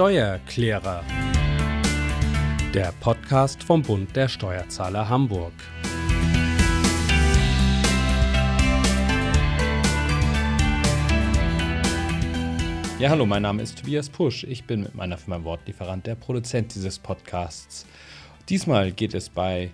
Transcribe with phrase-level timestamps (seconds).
[0.00, 1.04] Steuerklärer.
[2.72, 5.52] Der Podcast vom Bund der Steuerzahler Hamburg.
[12.98, 14.44] Ja, hallo, mein Name ist Tobias Pusch.
[14.44, 17.84] Ich bin mit meiner Firma Wortlieferant der Produzent dieses Podcasts.
[18.48, 19.70] Diesmal geht es bei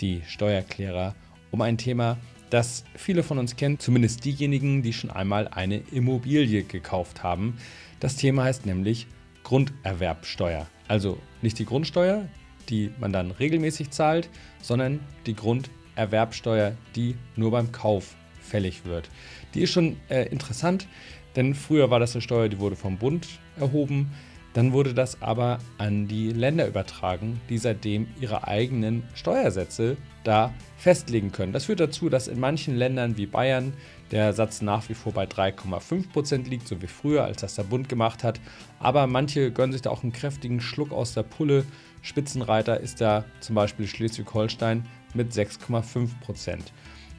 [0.00, 1.14] Die Steuerklärer
[1.50, 2.16] um ein Thema,
[2.48, 7.58] das viele von uns kennen, zumindest diejenigen, die schon einmal eine Immobilie gekauft haben.
[8.00, 9.06] Das Thema heißt nämlich
[9.46, 10.66] Grunderwerbsteuer.
[10.88, 12.26] Also nicht die Grundsteuer,
[12.68, 14.28] die man dann regelmäßig zahlt,
[14.60, 19.08] sondern die Grunderwerbsteuer, die nur beim Kauf fällig wird.
[19.54, 20.88] Die ist schon äh, interessant,
[21.36, 24.12] denn früher war das eine Steuer, die wurde vom Bund erhoben.
[24.52, 31.30] Dann wurde das aber an die Länder übertragen, die seitdem ihre eigenen Steuersätze da festlegen
[31.30, 31.52] können.
[31.52, 33.74] Das führt dazu, dass in manchen Ländern wie Bayern
[34.10, 37.88] der Satz nach wie vor bei 3,5% liegt, so wie früher, als das der Bund
[37.88, 38.40] gemacht hat.
[38.78, 41.64] Aber manche gönnen sich da auch einen kräftigen Schluck aus der Pulle.
[42.02, 44.84] Spitzenreiter ist da zum Beispiel Schleswig-Holstein
[45.14, 46.58] mit 6,5%.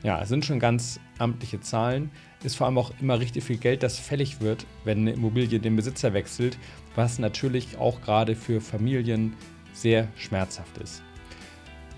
[0.04, 2.12] Ja, es sind schon ganz amtliche Zahlen.
[2.44, 5.76] Ist vor allem auch immer richtig viel Geld, das fällig wird, wenn eine Immobilie den
[5.76, 6.58] Besitzer wechselt,
[6.96, 9.34] was natürlich auch gerade für Familien
[9.74, 11.04] sehr schmerzhaft ist.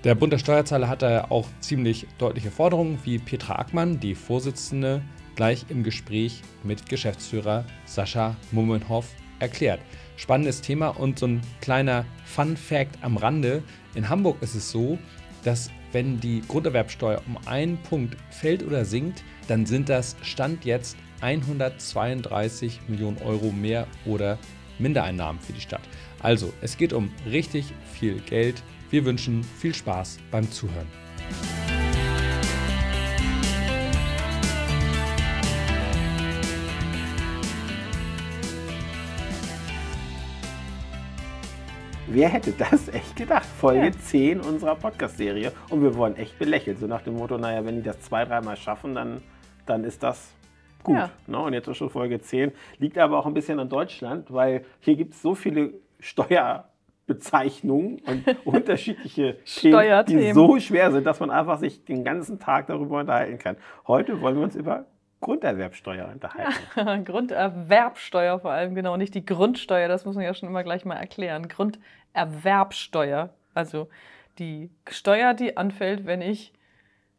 [0.05, 5.01] Der Bund der Steuerzahler hat da auch ziemlich deutliche Forderungen, wie Petra Ackmann, die Vorsitzende,
[5.35, 9.81] gleich im Gespräch mit Geschäftsführer Sascha Mummenhoff erklärt.
[10.15, 13.61] Spannendes Thema und so ein kleiner Fun Fact am Rande.
[13.93, 14.97] In Hamburg ist es so,
[15.43, 20.95] dass wenn die Grunderwerbsteuer um einen Punkt fällt oder sinkt, dann sind das Stand jetzt
[21.19, 24.37] 132 Millionen Euro mehr oder
[24.77, 25.81] Mindereinnahmen für die Stadt.
[26.21, 28.63] Also, es geht um richtig viel Geld.
[28.91, 30.87] Wir wünschen viel Spaß beim Zuhören.
[42.07, 43.45] Wer hätte das echt gedacht?
[43.45, 43.91] Folge ja.
[43.91, 45.51] 10 unserer Podcast-Serie.
[45.69, 46.79] Und wir wurden echt belächelt.
[46.79, 49.21] So nach dem Motto, naja, wenn die das zwei, dreimal schaffen, dann,
[49.67, 50.33] dann ist das
[50.81, 50.95] gut.
[50.95, 51.11] Ja.
[51.27, 51.37] Ne?
[51.37, 52.51] Und jetzt ist schon Folge 10.
[52.79, 55.75] Liegt aber auch ein bisschen an Deutschland, weil hier gibt es so viele
[57.09, 62.67] Steuerbezeichnungen und unterschiedliche Themen, die so schwer sind, dass man einfach sich den ganzen Tag
[62.67, 63.57] darüber unterhalten kann.
[63.87, 64.85] Heute wollen wir uns über
[65.21, 66.53] Grunderwerbsteuer unterhalten.
[66.75, 70.85] Ja, Grunderwerbsteuer vor allem, genau, nicht die Grundsteuer, das muss man ja schon immer gleich
[70.85, 71.47] mal erklären.
[71.49, 73.89] Grunderwerbsteuer, also
[74.37, 76.53] die Steuer, die anfällt, wenn ich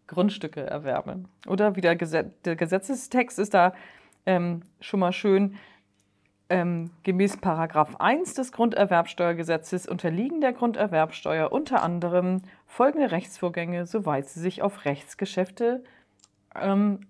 [0.06, 1.24] Grundstücke erwerbe.
[1.46, 3.74] Oder wie der, Gesetz, der Gesetzestext ist da
[4.26, 5.56] ähm, schon mal schön.
[6.52, 14.40] Ähm, gemäß Paragraph 1 des Grunderwerbsteuergesetzes unterliegen der Grunderwerbsteuer unter anderem folgende Rechtsvorgänge, soweit sie
[14.40, 15.84] sich auf Rechtsgeschäfte
[16.60, 17.06] ähm,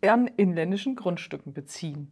[0.00, 2.10] an inländischen Grundstücken beziehen.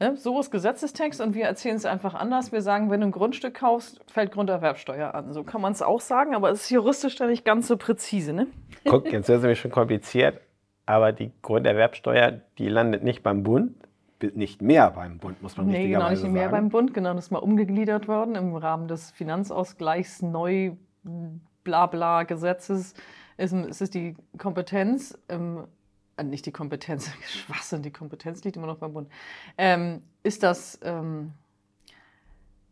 [0.00, 2.50] Ne, so ist Gesetzestext und wir erzählen es einfach anders.
[2.50, 5.32] Wir sagen, wenn du ein Grundstück kaufst, fällt Grunderwerbsteuer an.
[5.32, 8.32] So kann man es auch sagen, aber es ist juristisch dann nicht ganz so präzise.
[8.32, 8.48] Ne?
[8.84, 10.40] Guck, jetzt ist es nämlich schon kompliziert,
[10.84, 13.74] aber die Grunderwerbsteuer, die landet nicht beim Bund,
[14.34, 16.32] nicht mehr beim Bund, muss man nee, richtigerweise genau, nicht sagen.
[16.32, 20.72] mehr beim Bund, genau, das ist mal umgegliedert worden im Rahmen des Finanzausgleichs neu
[21.64, 22.94] blabla Gesetzes.
[23.36, 25.64] Ist, ist die Kompetenz im
[26.16, 29.08] äh, nicht die Kompetenz, Schwachsinn, die Kompetenz liegt immer noch beim Bund,
[29.58, 31.32] ähm, ist das ähm,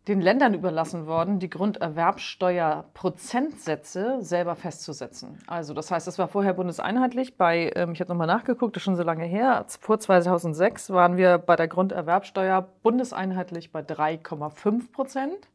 [0.09, 5.39] den Ländern überlassen worden, die Grunderwerbsteuerprozentsätze selber festzusetzen.
[5.47, 7.39] Also das heißt, das war vorher bundeseinheitlich.
[7.39, 11.17] Bei, ähm, ich habe nochmal nachgeguckt, das ist schon so lange her, vor 2006 waren
[11.17, 15.49] wir bei der Grunderwerbsteuer bundeseinheitlich bei 3,5 Prozent.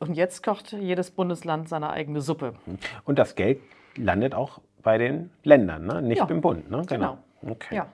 [0.00, 2.54] Und jetzt kocht jedes Bundesland seine eigene Suppe.
[3.04, 3.60] Und das Geld
[3.96, 6.02] landet auch bei den Ländern, ne?
[6.02, 6.24] nicht ja.
[6.24, 6.70] beim Bund.
[6.70, 6.82] Ne?
[6.88, 7.18] Genau.
[7.40, 7.52] genau.
[7.52, 7.76] Okay.
[7.76, 7.86] Ja.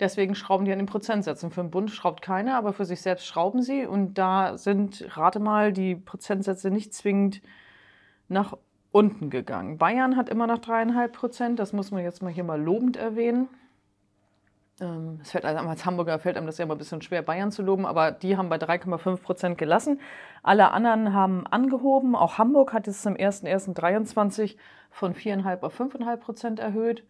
[0.00, 1.50] Deswegen schrauben die an den Prozentsätzen.
[1.50, 3.86] Für den Bund schraubt keiner, aber für sich selbst schrauben sie.
[3.86, 7.42] Und da sind, rate mal, die Prozentsätze nicht zwingend
[8.28, 8.56] nach
[8.90, 9.78] unten gegangen.
[9.78, 11.58] Bayern hat immer noch dreieinhalb Prozent.
[11.58, 13.48] Das muss man jetzt mal hier mal lobend erwähnen.
[14.80, 17.52] Ähm, es fällt also als Hamburger fällt einem das ja immer ein bisschen schwer, Bayern
[17.52, 20.00] zu loben, aber die haben bei 3,5 Prozent gelassen.
[20.42, 22.14] Alle anderen haben angehoben.
[22.14, 24.56] Auch Hamburg hat es zum 01.01.23
[24.90, 27.04] von 4,5 auf 5,5 Prozent erhöht.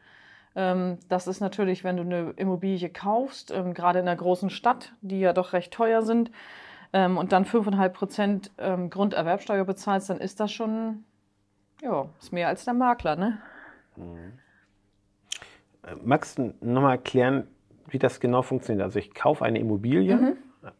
[0.54, 4.92] Ähm, das ist natürlich, wenn du eine Immobilie kaufst, ähm, gerade in einer großen Stadt,
[5.00, 6.30] die ja doch recht teuer sind,
[6.94, 11.04] und dann 5,5 Prozent Grunderwerbsteuer bezahlst, dann ist das schon,
[11.80, 13.38] ja, ist mehr als der Makler, ne?
[13.96, 14.34] Mhm.
[16.04, 17.46] Magst du nochmal erklären,
[17.88, 18.84] wie das genau funktioniert?
[18.84, 20.36] Also ich kaufe eine Immobilie, mhm.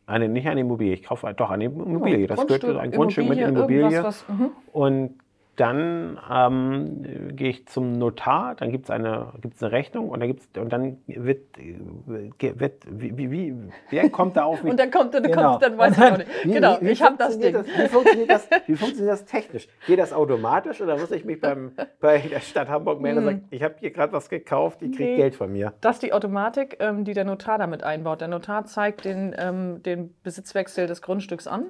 [0.07, 2.27] eine, nicht eine Immobilie, ich kaufe doch eine Immobilie.
[2.27, 4.05] Das gehört ein Grundstück mit Immobilie.
[4.05, 4.51] Was, mhm.
[4.73, 5.19] Und
[5.57, 10.29] dann ähm, gehe ich zum Notar, dann gibt es eine, gibt's eine Rechnung und dann,
[10.29, 13.55] gibt's, und dann wird, wird wie, wie, wie,
[13.91, 14.71] wer kommt da auf mich?
[14.71, 15.51] und dann kommt, dann, genau.
[15.51, 16.45] kommt, dann weiß dann, ich auch nicht.
[16.45, 17.53] Wie, genau, wie, ich habe das Ding.
[17.53, 19.69] Das, wie, funktioniert das, wie funktioniert das technisch?
[19.87, 23.39] Geht das automatisch oder muss ich mich beim, bei der Stadt Hamburg melden und sagen,
[23.39, 23.49] hm.
[23.51, 25.75] ich habe hier gerade was gekauft, ich kriege nee, Geld von mir?
[25.83, 28.23] Das ist die Automatik, ähm, die der Notar damit einbaut.
[28.23, 31.67] Der Notar zeigt den, ähm, den Besitzwechsel des Grundstücks an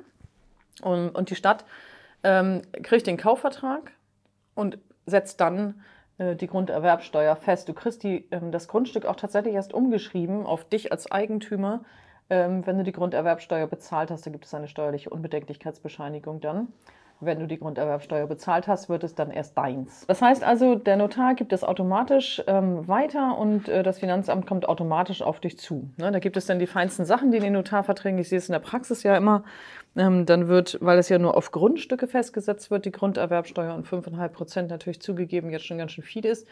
[0.83, 1.65] und, und die Stadt
[2.25, 3.93] ähm, kriegt den Kaufvertrag
[4.55, 5.83] und setzt dann
[6.19, 7.69] äh, die Grunderwerbsteuer fest.
[7.69, 11.85] Du kriegst die, ähm, das Grundstück auch tatsächlich erst umgeschrieben auf dich als Eigentümer,
[12.31, 14.27] ähm, wenn du die Grunderwerbsteuer bezahlt hast.
[14.27, 16.69] Da gibt es eine steuerliche Unbedenklichkeitsbescheinigung dann.
[17.25, 20.05] Wenn du die Grunderwerbsteuer bezahlt hast, wird es dann erst deins.
[20.09, 24.69] Das heißt also, der Notar gibt es automatisch ähm, weiter und äh, das Finanzamt kommt
[24.69, 25.89] automatisch auf dich zu.
[25.99, 26.11] Ne?
[26.11, 28.55] Da gibt es dann die feinsten Sachen, die in den Notarverträgen, ich sehe es in
[28.55, 29.45] der Praxis ja immer,
[29.97, 34.29] ähm, dann wird, weil es ja nur auf Grundstücke festgesetzt wird, die Grunderwerbsteuer und 5,5
[34.29, 36.49] Prozent natürlich zugegeben jetzt schon ganz schön viel ist,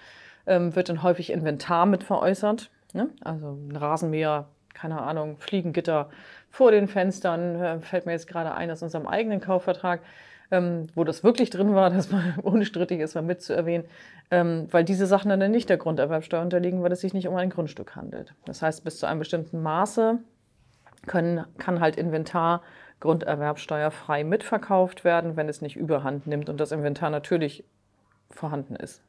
[0.47, 2.71] ähm, wird dann häufig Inventar mit veräußert.
[2.93, 3.09] Ne?
[3.23, 6.11] Also ein Rasenmäher, keine Ahnung, Fliegengitter
[6.51, 10.01] vor den Fenstern, äh, fällt mir jetzt gerade ein aus unserem eigenen Kaufvertrag
[10.51, 13.87] ähm, wo das wirklich drin war, dass man unstrittig ist, mal mitzuerwähnen,
[14.31, 17.51] ähm, weil diese Sachen dann nicht der Grunderwerbsteuer unterliegen, weil es sich nicht um ein
[17.51, 18.35] Grundstück handelt.
[18.45, 20.19] Das heißt, bis zu einem bestimmten Maße
[21.07, 22.63] können, kann halt Inventar
[23.01, 27.65] grunderwerbsteuerfrei mitverkauft werden, wenn es nicht überhand nimmt und das Inventar natürlich
[28.31, 29.03] vorhanden ist.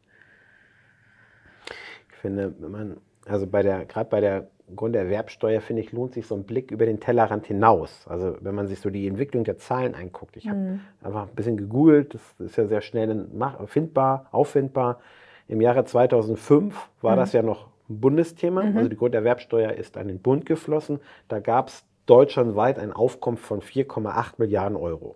[2.10, 6.28] Ich finde, wenn man, also bei der, gerade bei der Grunderwerbsteuer, finde ich, lohnt sich
[6.28, 8.06] so ein Blick über den Tellerrand hinaus.
[8.08, 10.38] Also wenn man sich so die Entwicklung der Zahlen anguckt.
[10.38, 10.80] Ich habe mhm.
[11.04, 13.28] einfach ein bisschen gegoogelt, das ist ja sehr schnell
[13.66, 15.00] findbar, auffindbar.
[15.48, 17.20] Im Jahre 2005 war mhm.
[17.20, 18.64] das ja noch ein Bundesthema.
[18.64, 18.78] Mhm.
[18.78, 21.00] Also die Grunderwerbsteuer ist an den Bund geflossen.
[21.28, 25.16] Da gab es deutschlandweit ein Aufkommen von 4,8 Milliarden Euro.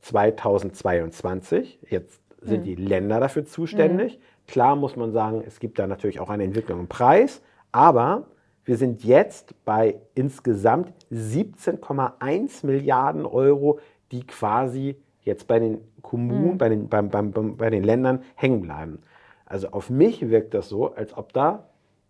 [0.00, 1.88] 2022, mhm.
[1.88, 2.64] jetzt sind mhm.
[2.64, 4.18] die Länder dafür zuständig.
[4.18, 4.22] Mhm.
[4.46, 8.26] Klar muss man sagen, es gibt da natürlich auch eine Entwicklung im Preis, aber
[8.64, 13.80] wir sind jetzt bei insgesamt 17,1 Milliarden Euro,
[14.12, 16.58] die quasi jetzt bei den Kommunen, mhm.
[16.58, 19.02] bei, den, beim, beim, bei den Ländern hängen bleiben.
[19.46, 21.64] Also auf mich wirkt das so, als ob da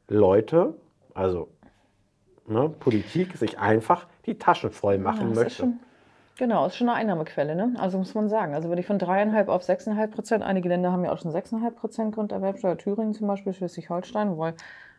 [0.09, 0.75] Leute,
[1.15, 1.49] also
[2.47, 5.63] ne, Politik, sich einfach die Taschen voll machen ja, möchte.
[5.63, 5.81] Schon,
[6.37, 7.75] genau, ist schon eine Einnahmequelle, ne?
[7.79, 8.55] Also muss man sagen.
[8.55, 11.77] Also würde ich von dreieinhalb auf sechseinhalb Prozent, einige Länder haben ja auch schon sechseinhalb
[11.77, 14.55] Prozent Grunderwerbsteuer, Thüringen zum Beispiel, Schleswig-Holstein, weil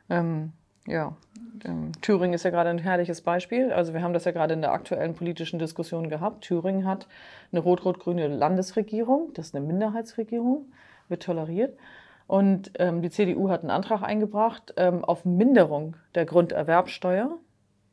[0.09, 0.51] ähm,
[0.87, 1.15] ja,
[1.63, 3.71] ähm, Thüringen ist ja gerade ein herrliches Beispiel.
[3.71, 6.43] Also wir haben das ja gerade in der aktuellen politischen Diskussion gehabt.
[6.43, 7.07] Thüringen hat
[7.51, 10.71] eine rot-rot-grüne Landesregierung, das ist eine Minderheitsregierung,
[11.07, 11.77] wird toleriert.
[12.27, 17.37] Und ähm, die CDU hat einen Antrag eingebracht ähm, auf Minderung der Grunderwerbsteuer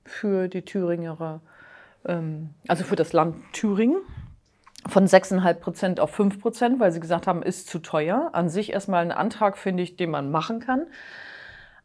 [0.05, 1.41] für die Thüringer,
[2.07, 3.99] ähm, also für das Land Thüringen
[4.89, 8.31] von 6,5 Prozent auf 5 Prozent, weil sie gesagt haben, ist zu teuer.
[8.33, 10.87] An sich erstmal ein Antrag, finde ich, den man machen kann.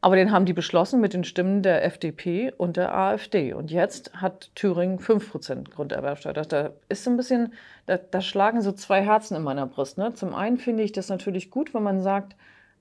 [0.05, 3.53] Aber den haben die beschlossen mit den Stimmen der FDP und der AfD.
[3.53, 6.33] Und jetzt hat Thüringen 5% Grunderwerbsteuer.
[6.33, 7.53] Da ist so ein bisschen,
[7.87, 9.97] da, da, schlagen so zwei Herzen in meiner Brust.
[9.97, 10.13] Ne?
[10.13, 12.35] Zum einen finde ich das natürlich gut, wenn man sagt,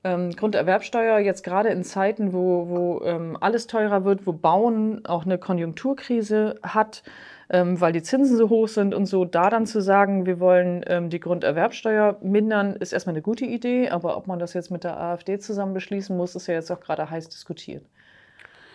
[0.05, 5.25] ähm, Grunderwerbsteuer jetzt gerade in Zeiten, wo, wo ähm, alles teurer wird, wo Bauen auch
[5.25, 7.05] eine Konjunkturkrise hat,
[7.51, 10.85] ähm, weil die Zinsen so hoch sind und so, da dann zu sagen, wir wollen
[10.87, 14.85] ähm, die Grunderwerbsteuer mindern, ist erstmal eine gute Idee, aber ob man das jetzt mit
[14.85, 17.85] der AfD zusammen beschließen muss, ist ja jetzt auch gerade heiß diskutiert.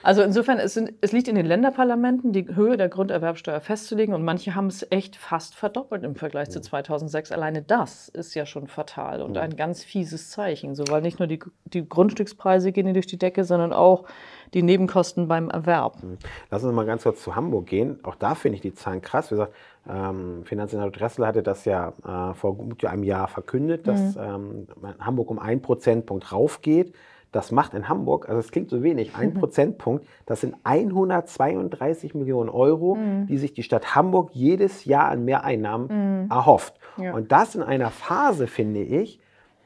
[0.02, 4.24] Also insofern, es, sind, es, liegt in den Länderparlamenten, die Höhe der Grunderwerbsteuer festzulegen und
[4.24, 7.32] manche haben es echt fast verdoppelt im Vergleich zu 2006.
[7.32, 11.28] Alleine das ist ja schon fatal und ein ganz fieses Zeichen, so, weil nicht nur
[11.28, 14.06] die, die Grundstückspreise gehen durch die Decke, sondern auch
[14.54, 16.02] die Nebenkosten beim Erwerb.
[16.02, 16.18] Mhm.
[16.50, 18.00] Lass uns mal ganz kurz zu Hamburg gehen.
[18.04, 19.32] Auch da finde ich die Zahlen krass.
[19.32, 19.54] Wie gesagt,
[19.88, 24.68] ähm, Finanzsenator Dressel hatte das ja äh, vor gut einem Jahr verkündet, dass mhm.
[24.82, 26.94] ähm, Hamburg um einen Prozentpunkt raufgeht.
[27.32, 29.34] Das macht in Hamburg, also es klingt so wenig, ein mhm.
[29.40, 33.28] Prozentpunkt, das sind 132 Millionen Euro, mhm.
[33.28, 36.32] die sich die Stadt Hamburg jedes Jahr an Mehreinnahmen mhm.
[36.32, 36.80] erhofft.
[36.98, 37.14] Ja.
[37.14, 39.20] Und das in einer Phase, finde ich,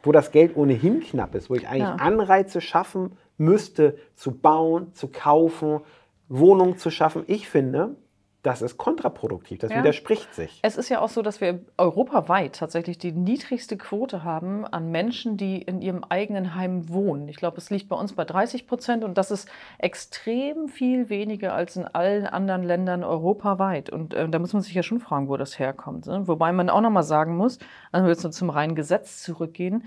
[0.04, 1.96] wo das Geld ohnehin knapp ist, wo ich eigentlich ja.
[1.96, 5.80] Anreize schaffen müsste, zu bauen, zu kaufen,
[6.28, 7.24] Wohnungen zu schaffen.
[7.28, 7.96] Ich finde,
[8.44, 9.80] das ist kontraproduktiv, das ja.
[9.80, 10.60] widerspricht sich.
[10.64, 15.38] Es ist ja auch so, dass wir europaweit tatsächlich die niedrigste Quote haben an Menschen,
[15.38, 17.30] die in ihrem eigenen Heim wohnen.
[17.30, 19.48] Ich glaube, es liegt bei uns bei 30 Prozent und das ist
[19.78, 23.90] extrem viel weniger als in allen anderen Ländern europaweit.
[23.90, 26.06] Und äh, da muss man sich ja schon fragen, wo das herkommt.
[26.08, 26.28] Ne?
[26.28, 27.60] Wobei man auch nochmal sagen muss,
[27.94, 29.86] also jetzt nur zum reinen Gesetz zurückgehen,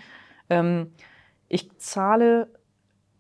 [0.49, 0.93] ähm,
[1.49, 2.49] ich zahle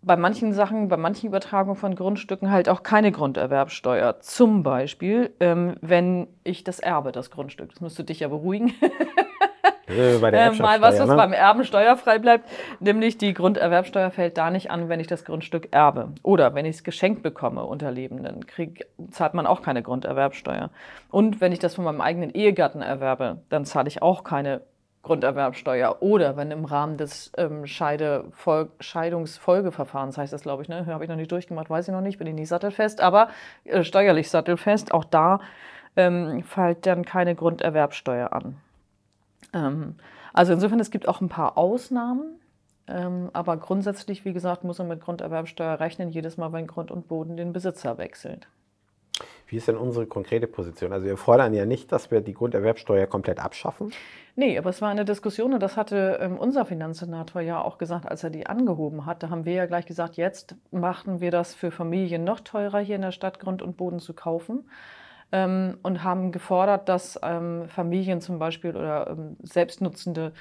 [0.03, 4.21] bei manchen Sachen, bei manchen Übertragungen von Grundstücken halt auch keine Grunderwerbsteuer.
[4.21, 7.71] Zum Beispiel, ähm, wenn ich das erbe, das Grundstück.
[7.71, 8.73] Das müsste dich ja beruhigen.
[9.89, 11.17] äh, bei der äh, mal was, was ne?
[11.17, 12.49] beim Erben steuerfrei bleibt,
[12.81, 16.13] nämlich die Grunderwerbsteuer fällt da nicht an, wenn ich das Grundstück erbe.
[16.23, 20.71] Oder wenn ich es geschenkt bekomme unter Lebenden, krieg, zahlt man auch keine Grunderwerbsteuer.
[21.11, 24.61] Und wenn ich das von meinem eigenen Ehegatten erwerbe, dann zahle ich auch keine
[25.07, 25.99] Grunderwerbsteuer.
[26.01, 30.85] Oder wenn im Rahmen des ähm, Scheidungsfolgeverfahrens, heißt das, glaube ich, ne?
[30.87, 33.29] habe ich noch nicht durchgemacht, weiß ich noch nicht, bin ich nicht sattelfest, aber
[33.65, 35.39] äh, steuerlich sattelfest, auch da
[35.95, 38.57] ähm, fällt dann keine Grunderwerbsteuer an.
[39.55, 39.95] Ähm,
[40.33, 42.41] also insofern, es gibt auch ein paar Ausnahmen.
[42.89, 47.07] Ähm, aber grundsätzlich, wie gesagt, muss man mit Grunderwerbsteuer rechnen, jedes Mal, wenn Grund und
[47.07, 48.49] Boden den Besitzer wechselt.
[49.47, 50.93] Wie ist denn unsere konkrete Position?
[50.93, 53.93] Also wir fordern ja nicht, dass wir die Grunderwerbsteuer komplett abschaffen.
[54.35, 58.07] Nee, aber es war eine Diskussion und das hatte ähm, unser Finanzsenator ja auch gesagt,
[58.09, 59.23] als er die angehoben hat.
[59.23, 62.97] Da haben wir ja gleich gesagt, jetzt machten wir das für Familien noch teurer, hier
[62.97, 64.69] in der Stadt Grund und Boden zu kaufen.
[65.33, 70.33] Ähm, und haben gefordert, dass ähm, Familien zum Beispiel oder Selbstnutzende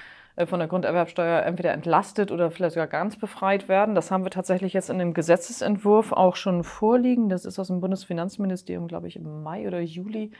[0.44, 3.94] von der Grunderwerbsteuer entweder entlastet oder vielleicht sogar ganz befreit werden.
[3.94, 7.30] Das haben wir tatsächlich jetzt in dem Gesetzesentwurf auch schon vorliegen.
[7.30, 10.32] Das ist aus dem Bundesfinanzministerium, glaube ich, im Mai oder Juli,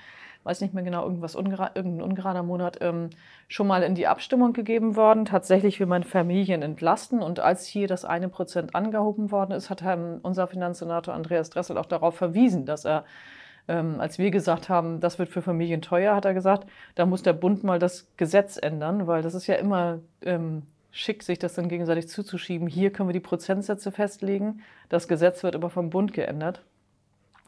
[0.45, 3.09] weiß nicht mehr genau, irgendwas ungera irgendein ungerader Monat, ähm,
[3.49, 5.25] schon mal in die Abstimmung gegeben worden.
[5.25, 7.23] Tatsächlich will man Familien entlasten.
[7.23, 9.83] Und als hier das eine Prozent angehoben worden ist, hat
[10.23, 13.07] unser Finanzsenator Andreas Dressel auch darauf verwiesen, dass er
[13.69, 17.23] ähm, als wir gesagt haben, das wird für Familien teuer, hat er gesagt, da muss
[17.23, 21.55] der Bund mal das Gesetz ändern, weil das ist ja immer ähm, schick, sich das
[21.55, 22.69] dann gegenseitig zuzuschieben.
[22.69, 26.63] Hier können wir die Prozentsätze festlegen, das Gesetz wird aber vom Bund geändert.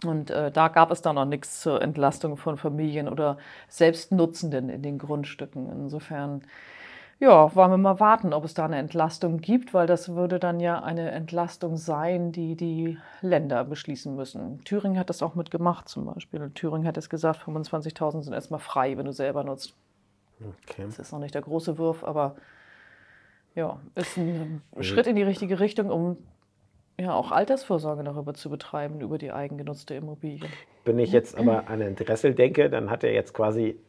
[0.04, 4.82] Und äh, da gab es dann noch nichts zur Entlastung von Familien oder Selbstnutzenden in
[4.82, 5.68] den Grundstücken.
[5.72, 6.42] Insofern
[7.20, 10.60] ja, wollen wir mal warten, ob es da eine Entlastung gibt, weil das würde dann
[10.60, 14.62] ja eine Entlastung sein, die die Länder beschließen müssen.
[14.64, 16.50] Thüringen hat das auch mitgemacht zum Beispiel.
[16.54, 19.74] Thüringen hat es gesagt, 25.000 sind erstmal frei, wenn du selber nutzt.
[20.40, 20.84] Okay.
[20.86, 22.36] Das ist noch nicht der große Wurf, aber
[23.56, 24.82] ja, ist ein mhm.
[24.84, 26.18] Schritt in die richtige Richtung, um
[27.00, 30.48] ja auch Altersvorsorge darüber zu betreiben, über die eigengenutzte Immobilie.
[30.84, 33.80] Wenn ich jetzt aber an den Dressel denke, dann hat er jetzt quasi,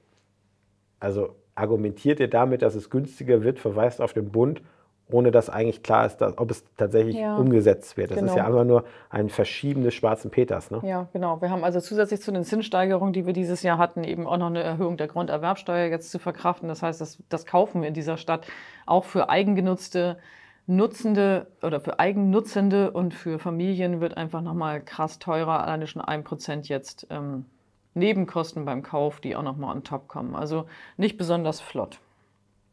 [1.00, 4.62] also argumentiert er damit, dass es günstiger wird, verweist auf den Bund,
[5.12, 8.12] ohne dass eigentlich klar ist, dass, ob es tatsächlich ja, umgesetzt wird.
[8.12, 8.32] Das genau.
[8.32, 10.70] ist ja einfach nur ein Verschieben des schwarzen Peters.
[10.72, 10.82] Ne?
[10.84, 11.42] Ja, genau.
[11.42, 14.48] Wir haben also zusätzlich zu den Zinssteigerungen, die wir dieses Jahr hatten, eben auch noch
[14.48, 16.70] eine Erhöhung der Grunderwerbsteuer jetzt zu verkraften.
[16.70, 18.46] Das heißt, das, das kaufen wir in dieser Stadt
[18.86, 20.18] auch für eigengenutzte
[20.68, 26.24] Nutzende oder für Eigennutzende und für Familien wird einfach nochmal krass teurer, alleine schon ein
[26.24, 27.08] Prozent jetzt.
[27.10, 27.46] Ähm,
[28.00, 30.36] Nebenkosten beim Kauf, die auch nochmal on top kommen.
[30.36, 30.66] Also
[30.98, 32.00] nicht besonders flott.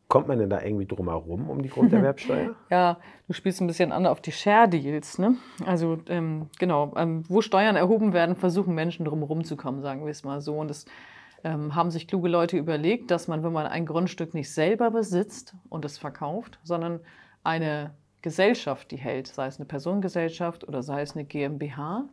[0.09, 2.55] Kommt man denn da irgendwie drum herum um die Grunderwerbsteuer?
[2.71, 5.19] ja, du spielst ein bisschen an auf die Share-Deals.
[5.19, 5.35] Ne?
[5.65, 10.05] Also ähm, genau, ähm, wo Steuern erhoben werden, versuchen Menschen drum herum zu kommen, sagen
[10.05, 10.57] wir es mal so.
[10.57, 10.87] Und das
[11.43, 15.55] ähm, haben sich kluge Leute überlegt, dass man, wenn man ein Grundstück nicht selber besitzt
[15.69, 17.01] und es verkauft, sondern
[17.43, 17.91] eine
[18.23, 22.05] Gesellschaft die hält, sei es eine Personengesellschaft oder sei es eine GmbH,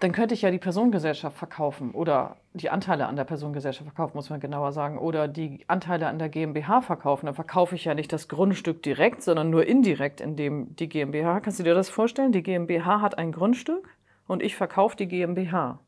[0.00, 4.30] dann könnte ich ja die Personengesellschaft verkaufen oder die Anteile an der Personengesellschaft verkaufen, muss
[4.30, 7.26] man genauer sagen, oder die Anteile an der GmbH verkaufen.
[7.26, 11.58] Dann verkaufe ich ja nicht das Grundstück direkt, sondern nur indirekt, indem die GmbH, kannst
[11.58, 12.30] du dir das vorstellen?
[12.30, 13.88] Die GmbH hat ein Grundstück
[14.28, 15.80] und ich verkaufe die GmbH.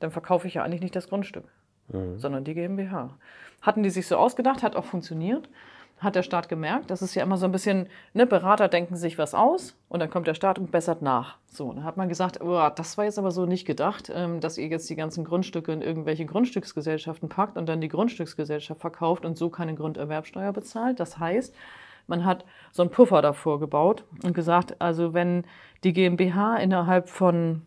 [0.00, 1.44] Dann verkaufe ich ja eigentlich nicht das Grundstück,
[1.88, 2.18] mhm.
[2.18, 3.16] sondern die GmbH.
[3.62, 5.48] Hatten die sich so ausgedacht, hat auch funktioniert
[5.98, 6.90] hat der Staat gemerkt.
[6.90, 10.10] Das ist ja immer so ein bisschen, ne, Berater denken sich was aus und dann
[10.10, 11.38] kommt der Staat und bessert nach.
[11.46, 14.58] So, dann hat man gesagt, oh, das war jetzt aber so nicht gedacht, ähm, dass
[14.58, 19.36] ihr jetzt die ganzen Grundstücke in irgendwelche Grundstücksgesellschaften packt und dann die Grundstücksgesellschaft verkauft und
[19.36, 21.00] so keine Grunderwerbsteuer bezahlt.
[21.00, 21.54] Das heißt,
[22.06, 25.44] man hat so einen Puffer davor gebaut und gesagt, also wenn
[25.84, 27.62] die GmbH innerhalb von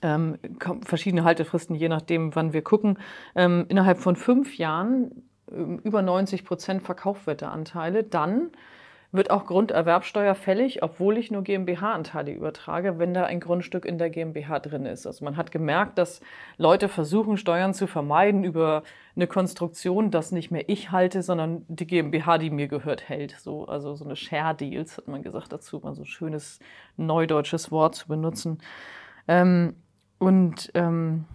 [0.00, 0.38] ähm,
[0.84, 2.98] verschiedene Haltefristen, je nachdem, wann wir gucken,
[3.34, 8.50] ähm, innerhalb von fünf Jahren über 90 Prozent Verkaufswerteanteile, dann
[9.12, 14.08] wird auch Grunderwerbsteuer fällig, obwohl ich nur GmbH-Anteile übertrage, wenn da ein Grundstück in der
[14.08, 15.06] GmbH drin ist.
[15.06, 16.22] Also man hat gemerkt, dass
[16.56, 18.82] Leute versuchen, Steuern zu vermeiden über
[19.14, 23.36] eine Konstruktion, das nicht mehr ich halte, sondern die GmbH, die mir gehört, hält.
[23.38, 26.58] So, also so eine Share Deals, hat man gesagt dazu, mal so ein schönes
[26.96, 28.62] neudeutsches Wort zu benutzen.
[29.28, 29.76] Ähm,
[30.18, 31.26] und ähm,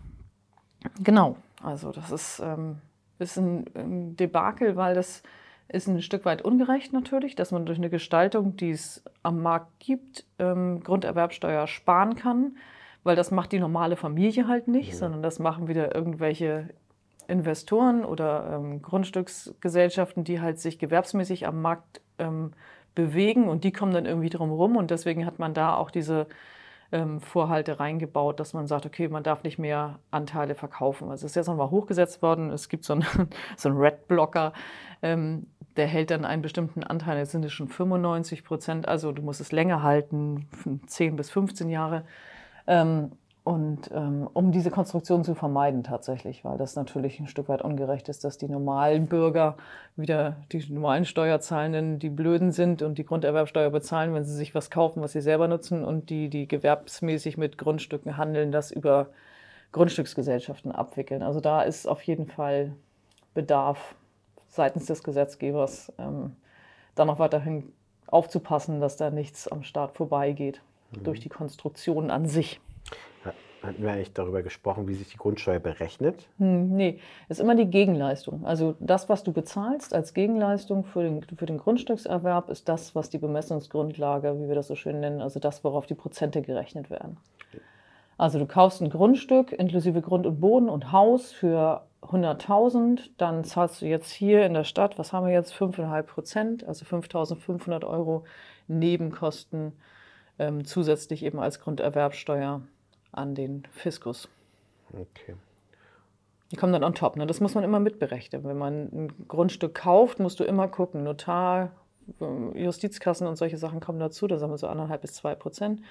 [1.03, 2.81] genau, also das ist ähm,
[3.19, 5.23] ist ein, Debakel, weil das
[5.67, 9.79] ist ein Stück weit ungerecht natürlich, dass man durch eine Gestaltung, die es am Markt
[9.79, 12.55] gibt, ähm, Grunderwerbsteuer sparen kann,
[13.03, 14.95] weil das macht die normale Familie halt nicht, ja.
[14.95, 16.69] sondern das machen wieder irgendwelche
[17.27, 22.53] Investoren oder ähm, Grundstücksgesellschaften, die halt sich gewerbsmäßig am Markt ähm,
[22.95, 26.27] bewegen und die kommen dann irgendwie drum rum und deswegen hat man da auch diese
[26.91, 31.09] ähm, Vorhalte reingebaut, dass man sagt, okay, man darf nicht mehr Anteile verkaufen.
[31.09, 32.49] Also es ist jetzt nochmal hochgesetzt worden.
[32.51, 33.05] Es gibt so einen,
[33.57, 34.53] so einen Red-Blocker,
[35.01, 39.21] ähm, der hält dann einen bestimmten Anteil, jetzt sind es schon 95 Prozent, also du
[39.21, 40.47] musst es länger halten,
[40.87, 42.03] 10 bis 15 Jahre.
[42.65, 43.11] Ähm,
[43.47, 48.09] und ähm, um diese Konstruktion zu vermeiden tatsächlich, weil das natürlich ein Stück weit ungerecht
[48.09, 49.55] ist, dass die normalen Bürger
[49.95, 54.69] wieder die normalen Steuerzahlenden die Blöden sind und die Grunderwerbsteuer bezahlen, wenn sie sich was
[54.69, 59.11] kaufen, was sie selber nutzen und die, die gewerbsmäßig mit Grundstücken handeln, das über
[59.71, 61.23] Grundstücksgesellschaften abwickeln.
[61.23, 62.73] Also da ist auf jeden Fall
[63.33, 63.95] Bedarf
[64.49, 66.35] seitens des Gesetzgebers, ähm,
[66.95, 67.71] da noch weiterhin
[68.07, 70.61] aufzupassen, dass da nichts am Staat vorbeigeht
[70.91, 71.05] mhm.
[71.05, 72.59] durch die Konstruktion an sich.
[73.63, 76.27] Hatten wir eigentlich darüber gesprochen, wie sich die Grundsteuer berechnet?
[76.37, 78.45] Hm, nee, ist immer die Gegenleistung.
[78.45, 83.09] Also das, was du bezahlst als Gegenleistung für den, für den Grundstückserwerb, ist das, was
[83.09, 87.17] die Bemessungsgrundlage, wie wir das so schön nennen, also das, worauf die Prozente gerechnet werden.
[88.17, 93.81] Also du kaufst ein Grundstück inklusive Grund und Boden und Haus für 100.000, dann zahlst
[93.81, 98.23] du jetzt hier in der Stadt, was haben wir jetzt, 5,5 Prozent, also 5.500 Euro
[98.67, 99.73] Nebenkosten
[100.39, 102.61] ähm, zusätzlich eben als Grunderwerbsteuer
[103.11, 104.29] an den Fiskus.
[104.91, 105.35] Okay.
[106.51, 107.17] Die kommen dann on top.
[107.17, 107.27] Ne?
[107.27, 108.43] Das muss man immer mitberechnen.
[108.43, 111.03] Wenn man ein Grundstück kauft, musst du immer gucken.
[111.03, 111.71] Notar,
[112.21, 114.27] äh, Justizkassen und solche Sachen kommen dazu.
[114.27, 115.81] Da sind wir so anderthalb bis zwei Prozent.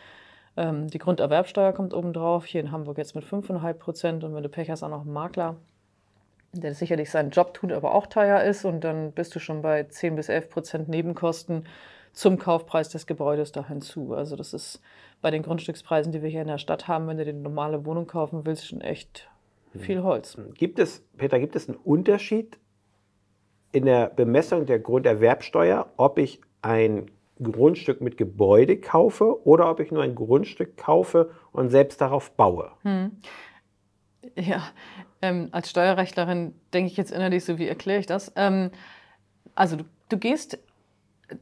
[0.57, 2.47] Ähm, die Grunderwerbsteuer kommt obendrauf.
[2.47, 4.25] Hier in Hamburg jetzt mit 5,5 Prozent.
[4.25, 5.57] Und wenn du Pech hast, auch noch ein Makler
[6.63, 8.65] der sicherlich seinen Job tut, aber auch teuer ist.
[8.65, 11.67] Und dann bist du schon bei 10 bis 11 Prozent Nebenkosten
[12.17, 14.15] zum Kaufpreis des Gebäudes da hinzu.
[14.15, 14.81] Also das ist
[15.21, 18.07] bei den Grundstückspreisen, die wir hier in der Stadt haben, wenn du eine normale Wohnung
[18.07, 19.29] kaufen willst, schon echt
[19.79, 20.39] viel Holz.
[20.55, 22.59] Gibt es, Peter, gibt es einen Unterschied
[23.71, 27.11] in der Bemessung der Grunderwerbsteuer, ob ich ein
[27.43, 32.71] Grundstück mit Gebäude kaufe oder ob ich nur ein Grundstück kaufe und selbst darauf baue?
[32.81, 33.11] Hm.
[34.37, 34.63] Ja,
[35.21, 38.33] ähm, als Steuerrechtlerin denke ich jetzt innerlich so, wie erkläre ich das?
[38.37, 38.71] Ähm,
[39.55, 40.59] also du, du gehst,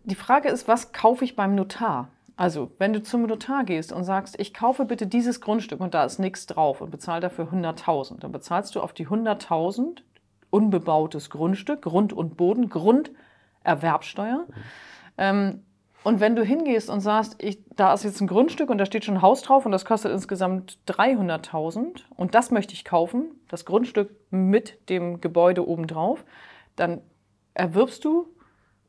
[0.04, 2.08] die Frage ist, was kaufe ich beim Notar?
[2.36, 6.04] Also, wenn du zum Notar gehst und sagst, ich kaufe bitte dieses Grundstück und da
[6.04, 10.02] ist nichts drauf und bezahle dafür 100.000, dann bezahlst du auf die 100.000
[10.50, 14.46] unbebautes Grundstück, Grund und Boden, Grunderwerbsteuer.
[15.18, 15.62] Ähm,
[16.02, 19.04] und wenn du hingehst und sagst, ich, da ist jetzt ein Grundstück und da steht
[19.04, 23.64] schon ein Haus drauf und das kostet insgesamt 300.000 und das möchte ich kaufen, das
[23.64, 26.24] Grundstück mit dem Gebäude obendrauf,
[26.76, 27.00] dann
[27.54, 28.28] erwirbst du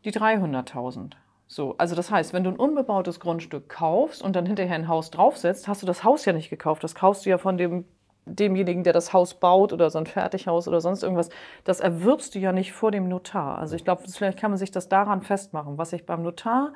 [0.05, 1.13] die 300.000.
[1.47, 5.11] So, also das heißt, wenn du ein unbebautes Grundstück kaufst und dann hinterher ein Haus
[5.11, 6.83] draufsetzt, hast du das Haus ja nicht gekauft.
[6.83, 7.85] Das kaufst du ja von dem,
[8.25, 11.29] demjenigen, der das Haus baut oder so ein Fertighaus oder sonst irgendwas.
[11.63, 13.59] Das erwirbst du ja nicht vor dem Notar.
[13.59, 16.73] Also ich glaube, vielleicht kann man sich das daran festmachen, was ich beim Notar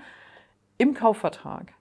[0.78, 1.74] im Kaufvertrag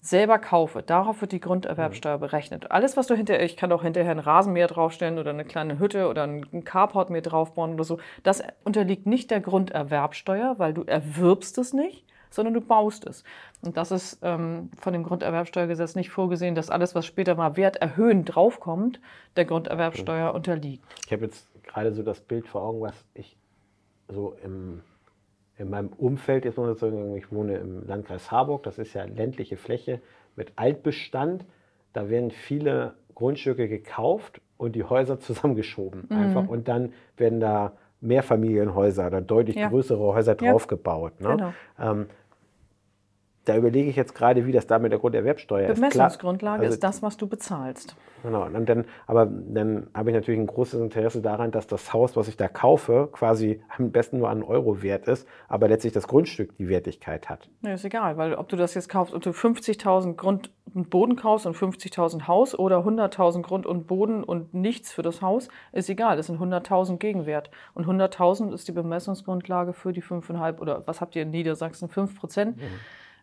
[0.00, 2.70] selber kaufe, darauf wird die Grunderwerbsteuer berechnet.
[2.70, 6.08] Alles, was du hinterher, ich kann auch hinterher ein Rasenmäher draufstellen oder eine kleine Hütte
[6.08, 11.58] oder ein Carport mir draufbauen oder so, das unterliegt nicht der Grunderwerbsteuer, weil du erwirbst
[11.58, 13.24] es nicht, sondern du baust es.
[13.62, 18.34] Und das ist ähm, von dem Grunderwerbsteuergesetz nicht vorgesehen, dass alles, was später mal werterhöhend
[18.34, 19.00] draufkommt,
[19.36, 20.84] der Grunderwerbsteuer unterliegt.
[21.06, 23.36] Ich habe jetzt gerade so das Bild vor Augen, was ich
[24.08, 24.82] so im
[25.58, 29.56] in meinem Umfeld, jetzt muss ich ich wohne im Landkreis Harburg, das ist ja ländliche
[29.56, 30.00] Fläche
[30.36, 31.46] mit Altbestand.
[31.92, 36.16] Da werden viele Grundstücke gekauft und die Häuser zusammengeschoben mhm.
[36.16, 36.48] einfach.
[36.48, 39.68] Und dann werden da Mehrfamilienhäuser oder deutlich ja.
[39.68, 41.14] größere Häuser draufgebaut.
[41.20, 41.28] Ja.
[41.28, 41.36] Ne?
[41.36, 41.92] Genau.
[41.92, 42.06] Ähm,
[43.46, 45.80] da überlege ich jetzt gerade, wie das da mit der Grunderwerbsteuer ist.
[45.80, 47.96] Bemessungsgrundlage also, ist das, was du bezahlst.
[48.22, 52.16] Genau, und dann, aber dann habe ich natürlich ein großes Interesse daran, dass das Haus,
[52.16, 56.08] was ich da kaufe, quasi am besten nur einen Euro wert ist, aber letztlich das
[56.08, 57.48] Grundstück die Wertigkeit hat.
[57.62, 61.14] Ja, ist egal, weil ob du das jetzt kaufst, ob du 50.000 Grund und Boden
[61.14, 65.88] kaufst und 50.000 Haus oder 100.000 Grund und Boden und nichts für das Haus, ist
[65.88, 67.50] egal, das sind 100.000 Gegenwert.
[67.74, 72.18] Und 100.000 ist die Bemessungsgrundlage für die 5,5 oder was habt ihr in Niedersachsen, 5
[72.18, 72.56] Prozent.
[72.56, 72.62] Mhm.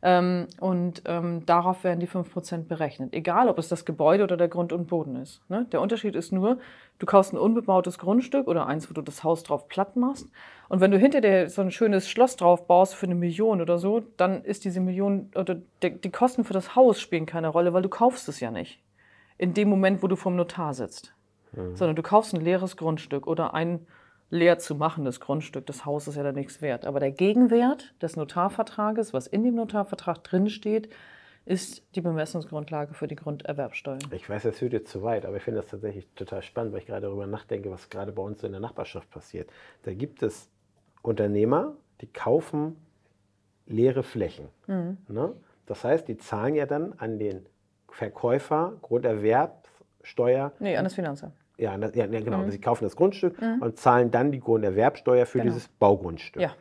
[0.05, 3.13] Ähm, und ähm, darauf werden die 5% berechnet.
[3.13, 5.41] Egal, ob es das Gebäude oder der Grund und Boden ist.
[5.49, 5.65] Ne?
[5.71, 6.57] Der Unterschied ist nur,
[6.99, 10.27] du kaufst ein unbebautes Grundstück oder eins, wo du das Haus drauf platt machst.
[10.67, 13.77] Und wenn du hinter dir so ein schönes Schloss drauf baust für eine Million oder
[13.77, 17.71] so, dann ist diese Million, oder die, die Kosten für das Haus spielen keine Rolle,
[17.71, 18.81] weil du kaufst es ja nicht.
[19.37, 21.13] In dem Moment, wo du vom Notar sitzt.
[21.53, 21.77] Mhm.
[21.77, 23.87] Sondern du kaufst ein leeres Grundstück oder ein
[24.33, 26.85] leer zu machen, das Grundstück, das Haus ist ja dann nichts wert.
[26.85, 30.89] Aber der Gegenwert des Notarvertrages, was in dem Notarvertrag drinsteht,
[31.45, 33.99] ist die Bemessungsgrundlage für die Grunderwerbsteuer.
[34.11, 36.79] Ich weiß, das führt jetzt zu weit, aber ich finde das tatsächlich total spannend, weil
[36.79, 39.51] ich gerade darüber nachdenke, was gerade bei uns in der Nachbarschaft passiert.
[39.83, 40.49] Da gibt es
[41.01, 42.77] Unternehmer, die kaufen
[43.67, 44.47] leere Flächen.
[44.67, 44.97] Mhm.
[45.09, 45.33] Ne?
[45.67, 47.45] Das heißt, die zahlen ja dann an den
[47.89, 50.53] Verkäufer Grunderwerbsteuer.
[50.59, 51.33] Nee, an das Finanzamt.
[51.57, 52.39] Ja, ja, genau.
[52.39, 52.51] Mhm.
[52.51, 53.61] Sie kaufen das Grundstück mhm.
[53.61, 55.51] und zahlen dann die Grunderwerbsteuer für genau.
[55.51, 56.41] dieses Baugrundstück.
[56.41, 56.51] Ja.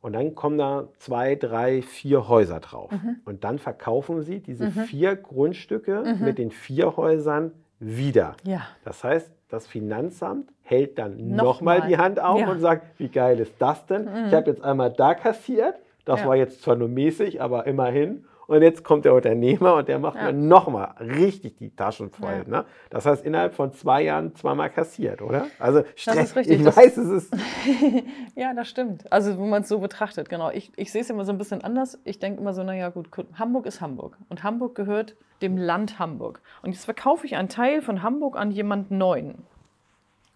[0.00, 2.90] Und dann kommen da zwei, drei, vier Häuser drauf.
[2.90, 3.16] Mhm.
[3.24, 4.70] Und dann verkaufen sie diese mhm.
[4.70, 6.24] vier Grundstücke mhm.
[6.24, 8.36] mit den vier Häusern wieder.
[8.44, 8.62] Ja.
[8.84, 12.50] Das heißt, das Finanzamt hält dann nochmal noch die Hand auf ja.
[12.50, 14.04] und sagt, wie geil ist das denn?
[14.04, 14.26] Mhm.
[14.28, 18.24] Ich habe jetzt einmal da kassiert, das war jetzt zwar nur mäßig, aber immerhin.
[18.50, 20.24] Und jetzt kommt der Unternehmer und der macht ja.
[20.24, 22.44] mir nochmal richtig die Taschen voll.
[22.48, 22.62] Ja.
[22.62, 22.64] Ne?
[22.90, 25.46] Das heißt, innerhalb von zwei Jahren zweimal kassiert, oder?
[25.60, 26.58] Also Stress, das ist richtig.
[26.58, 27.36] ich das weiß, es ist...
[28.34, 29.04] ja, das stimmt.
[29.12, 30.50] Also wenn man es so betrachtet, genau.
[30.50, 32.00] Ich, ich sehe es immer so ein bisschen anders.
[32.02, 33.08] Ich denke immer so, naja gut,
[33.38, 34.18] Hamburg ist Hamburg.
[34.28, 36.40] Und Hamburg gehört dem Land Hamburg.
[36.62, 39.44] Und jetzt verkaufe ich einen Teil von Hamburg an jemanden Neuen.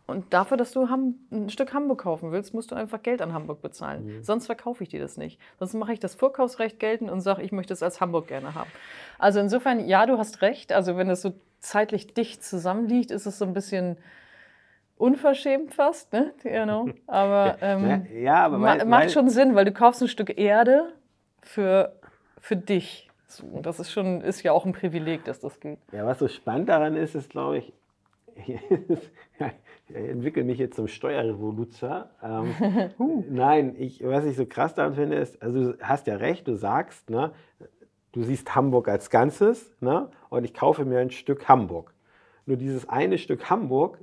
[0.06, 3.62] Und dafür, dass du ein Stück Hamburg kaufen willst, musst du einfach Geld an Hamburg
[3.62, 4.04] bezahlen.
[4.04, 4.22] Mhm.
[4.22, 5.40] Sonst verkaufe ich dir das nicht.
[5.58, 8.70] Sonst mache ich das Vorkaufsrecht geltend und sage, ich möchte es als Hamburg gerne haben.
[9.18, 10.72] Also insofern, ja, du hast recht.
[10.72, 13.96] Also wenn es so zeitlich dicht zusammenliegt, ist es so ein bisschen
[14.98, 16.34] unverschämt fast, ne?
[16.44, 16.90] You know?
[17.06, 20.92] Aber, ähm, ja, ja, aber weil, macht schon Sinn, weil du kaufst ein Stück Erde
[21.42, 21.96] für,
[22.40, 23.10] für dich.
[23.42, 25.78] Und das ist schon, ist ja auch ein Privileg, dass das geht.
[25.92, 27.72] Ja, was so spannend daran ist, ist, glaube ich,
[28.36, 32.10] ich entwickle mich jetzt zum Steuerrevoluzer.
[32.22, 33.24] Ähm, uh.
[33.28, 36.54] Nein, ich, was ich so krass daran finde, ist, also du hast ja recht, du
[36.54, 37.32] sagst, ne,
[38.12, 41.92] du siehst Hamburg als Ganzes ne, und ich kaufe mir ein Stück Hamburg.
[42.46, 43.98] Nur dieses eine Stück Hamburg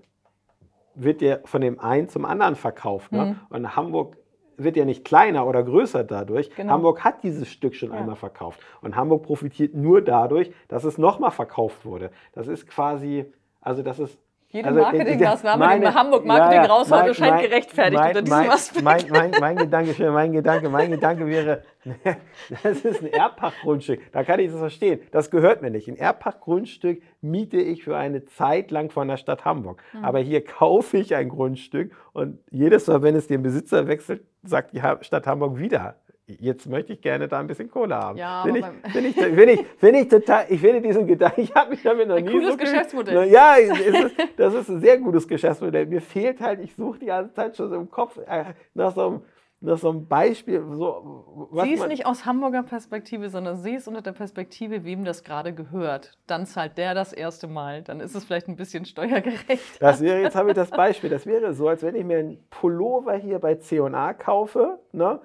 [0.95, 3.11] wird dir von dem einen zum anderen verkauft.
[3.11, 3.25] Ne?
[3.25, 3.55] Mhm.
[3.55, 4.17] Und Hamburg
[4.57, 6.53] wird ja nicht kleiner oder größer dadurch.
[6.55, 6.73] Genau.
[6.73, 7.97] Hamburg hat dieses Stück schon ja.
[7.97, 8.59] einmal verkauft.
[8.81, 12.11] Und Hamburg profitiert nur dadurch, dass es nochmal verkauft wurde.
[12.33, 13.31] Das ist quasi,
[13.62, 14.17] also das ist
[14.52, 18.21] jede also, Marketingmaßnahme, die bei Hamburg Marketing ja, ja, raushaut, mein, scheint gerechtfertigt mein, unter
[18.21, 18.84] diesem Aspekt.
[18.84, 21.63] Mein, mein, mein, Gedanke, mein Gedanke, mein Gedanke wäre,
[22.63, 24.12] das ist ein Erbpachtgrundstück.
[24.12, 25.00] Da kann ich das verstehen.
[25.12, 25.88] Das gehört mir nicht.
[25.88, 29.82] Ein Erbpachtgrundstück miete ich für eine Zeit lang von der Stadt Hamburg.
[29.93, 30.04] Mhm.
[30.04, 34.74] Aber hier kaufe ich ein Grundstück und jedes Mal, wenn es den Besitzer wechselt, sagt
[34.74, 35.95] die Stadt Hamburg wieder,
[36.27, 38.17] jetzt möchte ich gerne da ein bisschen Kohle haben.
[38.17, 41.53] Ja, bin, ich, bin, ich, bin, ich, bin ich total, ich finde diesen Gedanken, ich
[41.53, 43.29] habe mich damit noch ein nie cooles so Geschäftsmodell.
[43.29, 45.86] Ja, ist, das ist ein sehr gutes Geschäftsmodell.
[45.86, 49.07] Mir fehlt halt, ich suche die ganze Zeit schon so im Kopf äh, nach so
[49.07, 49.21] einem
[49.63, 50.63] nach so einem Beispiel.
[50.71, 55.23] So, sieh es nicht aus Hamburger Perspektive, sondern sieh es unter der Perspektive, wem das
[55.23, 56.17] gerade gehört.
[56.25, 57.84] Dann zahlt der das erste Mal.
[57.84, 59.79] Dann ist es vielleicht ein bisschen steuergerecht.
[59.79, 62.43] Das wäre, jetzt habe ich das Beispiel, das wäre so, als wenn ich mir einen
[62.49, 65.21] Pullover hier bei C&A kaufe, ne?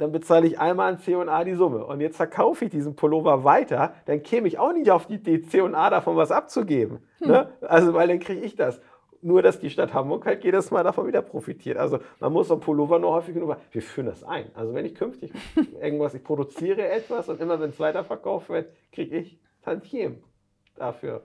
[0.00, 1.84] Dann bezahle ich einmal an C&A die Summe.
[1.84, 5.42] Und jetzt verkaufe ich diesen Pullover weiter, dann käme ich auch nicht auf die Idee,
[5.42, 7.00] C&A davon was abzugeben.
[7.18, 7.28] Hm.
[7.28, 7.52] Ne?
[7.60, 8.80] Also, weil dann kriege ich das.
[9.20, 11.76] Nur, dass die Stadt Hamburg halt jedes Mal davon wieder profitiert.
[11.76, 13.54] Also man muss so ein Pullover nur häufig genug.
[13.70, 14.50] Wir führen das ein.
[14.54, 15.30] Also wenn ich künftig
[15.82, 20.22] irgendwas, ich produziere etwas und immer wenn es weiterverkauft wird, kriege ich Tantiem
[20.76, 21.20] dafür.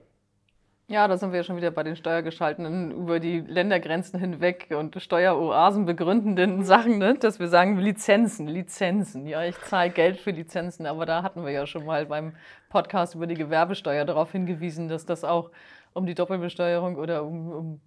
[0.88, 4.94] Ja, da sind wir ja schon wieder bei den Steuergeschalteten über die Ländergrenzen hinweg und
[5.02, 7.14] Steueroasen begründenden Sachen, ne?
[7.18, 9.26] dass wir sagen Lizenzen, Lizenzen.
[9.26, 12.36] Ja, ich zahle Geld für Lizenzen, aber da hatten wir ja schon mal beim
[12.68, 15.50] Podcast über die Gewerbesteuer darauf hingewiesen, dass das auch
[15.92, 17.80] um die Doppelbesteuerung oder um, um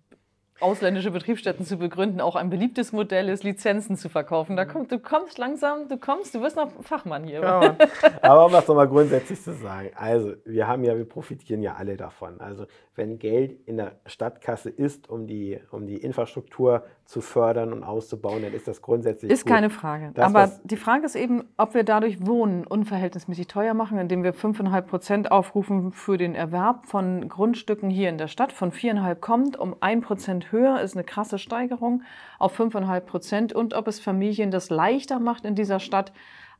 [0.59, 4.55] ausländische Betriebsstätten zu begründen, auch ein beliebtes Modell ist, Lizenzen zu verkaufen.
[4.55, 7.41] Da komm, du kommst langsam, du kommst, du wirst noch Fachmann hier.
[7.41, 7.75] Ja,
[8.21, 11.97] aber um das nochmal grundsätzlich zu sagen, also wir haben ja, wir profitieren ja alle
[11.97, 12.39] davon.
[12.39, 17.83] Also wenn Geld in der Stadtkasse ist, um die, um die Infrastruktur zu fördern und
[17.83, 19.31] auszubauen, dann ist das grundsätzlich.
[19.31, 19.53] Ist gut.
[19.53, 20.11] keine Frage.
[20.13, 24.35] Das, Aber die Frage ist eben, ob wir dadurch Wohnen unverhältnismäßig teuer machen, indem wir
[24.35, 28.51] 5,5 Prozent aufrufen für den Erwerb von Grundstücken hier in der Stadt.
[28.51, 32.03] Von 4,5 kommt um 1 Prozent höher, ist eine krasse Steigerung
[32.37, 33.53] auf 5,5 Prozent.
[33.53, 36.11] Und ob es Familien das leichter macht in dieser Stadt,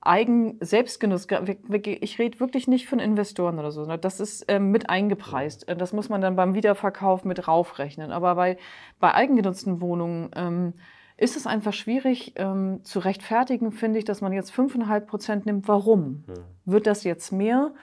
[0.02, 1.28] Eigen Selbstgenuss,
[1.84, 3.98] ich rede wirklich nicht von Investoren oder so, ne?
[3.98, 5.66] das ist ähm, mit eingepreist.
[5.78, 8.12] Das muss man dann beim Wiederverkauf mit raufrechnen.
[8.14, 8.58] Aber bei,
[9.02, 10.74] bei eigengenutzten Wohnungen ähm,
[11.18, 15.68] ist es einfach schwierig ähm, zu rechtfertigen, finde ich, dass man jetzt 5,5 Prozent nimmt.
[15.68, 16.24] Warum?
[16.64, 17.74] Wird das jetzt mehr?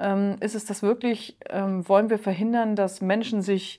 [0.00, 3.78] Ähm, ist es das wirklich, ähm, wollen wir verhindern, dass Menschen sich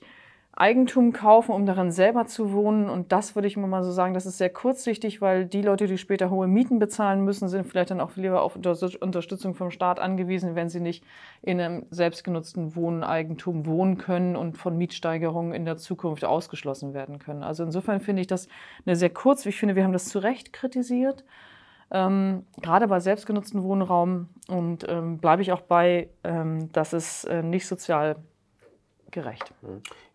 [0.56, 2.88] Eigentum kaufen, um darin selber zu wohnen.
[2.88, 5.86] Und das würde ich immer mal so sagen, das ist sehr kurzsichtig, weil die Leute,
[5.86, 9.98] die später hohe Mieten bezahlen müssen, sind vielleicht dann auch lieber auf Unterstützung vom Staat
[9.98, 11.04] angewiesen, wenn sie nicht
[11.42, 17.42] in einem selbstgenutzten Wohneigentum wohnen können und von Mietsteigerungen in der Zukunft ausgeschlossen werden können.
[17.42, 18.48] Also insofern finde ich das
[18.86, 19.44] eine sehr kurz.
[19.46, 21.24] Ich finde, wir haben das zu Recht kritisiert.
[21.90, 27.42] Ähm, gerade bei selbstgenutzten Wohnraum und ähm, bleibe ich auch bei, ähm, dass es äh,
[27.42, 28.16] nicht sozial
[29.10, 29.52] gerecht.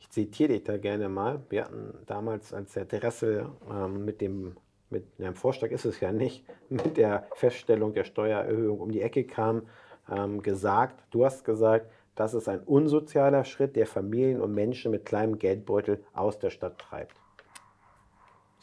[0.09, 1.41] Zitiere dich da gerne mal.
[1.49, 4.57] Wir hatten damals, als der Dressel ähm, mit dem,
[4.89, 9.23] mit einem Vorschlag ist es ja nicht, mit der Feststellung der Steuererhöhung um die Ecke
[9.23, 9.63] kam,
[10.09, 15.05] ähm, gesagt, du hast gesagt, Das ist ein unsozialer Schritt, der Familien und Menschen mit
[15.05, 17.15] kleinem Geldbeutel aus der Stadt treibt.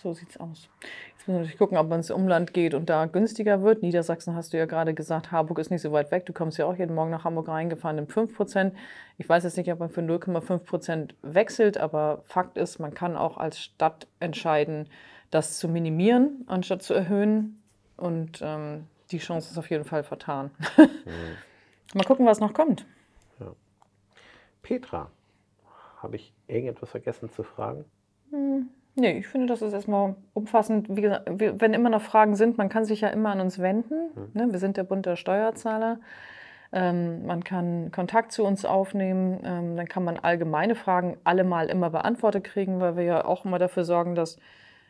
[0.03, 0.69] So sieht es aus.
[1.11, 3.83] Jetzt müssen wir natürlich gucken, ob man ins Umland geht und da günstiger wird.
[3.83, 6.27] Niedersachsen hast du ja gerade gesagt, Harburg ist nicht so weit weg.
[6.27, 8.73] Du kommst ja auch jeden Morgen nach Hamburg reingefahren im 5%.
[9.17, 13.39] Ich weiß jetzt nicht, ob man für 0,5% wechselt, aber Fakt ist, man kann auch
[13.39, 14.89] als Stadt entscheiden,
[15.31, 17.63] das zu minimieren, anstatt zu erhöhen.
[17.97, 20.51] Und ähm, die Chance ist auf jeden Fall vertan.
[21.95, 22.85] Mal gucken, was noch kommt.
[23.41, 23.53] Ja.
[24.63, 25.11] Petra,
[25.99, 27.85] habe ich irgendetwas vergessen zu fragen?
[28.31, 30.89] Hm, nee, ich finde, das ist erstmal umfassend.
[30.95, 34.11] Wie gesagt, wenn immer noch Fragen sind, man kann sich ja immer an uns wenden.
[34.35, 34.49] Ne?
[34.51, 36.01] Wir sind der Bund der Steuerzahler.
[36.73, 39.41] Ähm, man kann Kontakt zu uns aufnehmen.
[39.45, 43.45] Ähm, dann kann man allgemeine Fragen alle mal immer beantwortet kriegen, weil wir ja auch
[43.45, 44.39] immer dafür sorgen, dass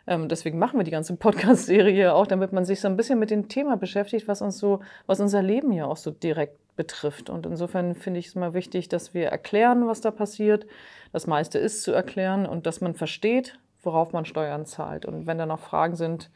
[0.07, 3.31] ähm, deswegen machen wir die ganze Podcast-Serie auch, damit man sich so ein bisschen mit
[3.31, 7.31] dem Thema beschäftigt, was uns so, was unser Leben ja auch so direkt betrifft.
[7.31, 10.67] Und insofern finde ich es mal wichtig, dass wir erklären, was da passiert.
[11.13, 15.07] Das meiste ist zu erklären und dass man versteht, worauf man Steuern zahlt.
[15.07, 16.31] Und wenn da noch Fragen sind,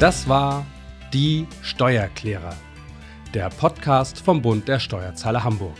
[0.00, 0.64] Das war
[1.12, 2.54] Die Steuerklärer,
[3.34, 5.76] der Podcast vom Bund der Steuerzahler Hamburg.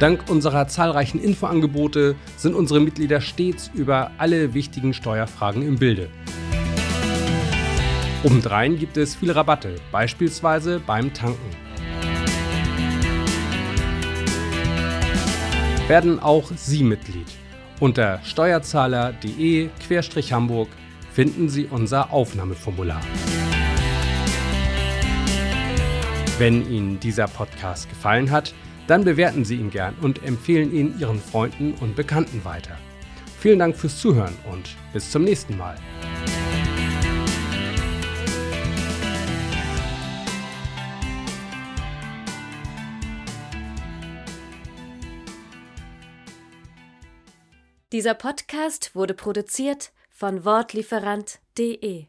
[0.00, 6.08] Dank unserer zahlreichen Infoangebote sind unsere Mitglieder stets über alle wichtigen Steuerfragen im Bilde.
[8.24, 11.50] Obendrein gibt es viele Rabatte, beispielsweise beim Tanken.
[15.88, 17.28] Werden auch Sie Mitglied.
[17.80, 20.68] Unter steuerzahler.de-hamburg
[21.18, 23.00] finden Sie unser Aufnahmeformular.
[26.38, 28.54] Wenn Ihnen dieser Podcast gefallen hat,
[28.86, 32.78] dann bewerten Sie ihn gern und empfehlen ihn Ihren Freunden und Bekannten weiter.
[33.40, 35.76] Vielen Dank fürs Zuhören und bis zum nächsten Mal.
[47.90, 52.06] Dieser Podcast wurde produziert von Wortlieferant.de